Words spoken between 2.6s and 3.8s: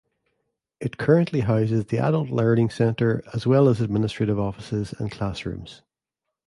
Center, as well